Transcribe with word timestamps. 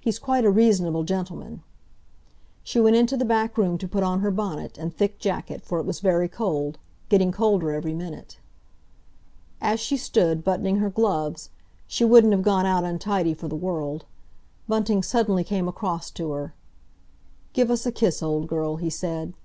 He's 0.00 0.18
quite 0.18 0.44
a 0.44 0.50
reasonable 0.50 1.04
gentleman." 1.04 1.62
She 2.64 2.80
went 2.80 2.96
into 2.96 3.16
the 3.16 3.24
back 3.24 3.56
room 3.56 3.78
to 3.78 3.86
put 3.86 4.02
on 4.02 4.18
her 4.22 4.32
bonnet 4.32 4.76
and 4.76 4.92
thick 4.92 5.20
jacket 5.20 5.62
for 5.64 5.78
it 5.78 5.86
was 5.86 6.00
very 6.00 6.26
cold—getting 6.26 7.30
colder 7.30 7.70
every 7.70 7.94
minute. 7.94 8.40
As 9.60 9.78
she 9.78 9.96
stood, 9.96 10.42
buttoning 10.42 10.78
her 10.78 10.90
gloves—she 10.90 12.04
wouldn't 12.04 12.32
have 12.32 12.42
gone 12.42 12.66
out 12.66 12.82
untidy 12.82 13.34
for 13.34 13.46
the 13.46 13.54
world—Bunting 13.54 15.04
suddenly 15.04 15.44
came 15.44 15.68
across 15.68 16.10
to 16.10 16.32
her. 16.32 16.54
"Give 17.52 17.70
us 17.70 17.86
a 17.86 17.92
kiss, 17.92 18.20
old 18.20 18.48
girl," 18.48 18.78
he 18.78 18.90
said. 18.90 19.32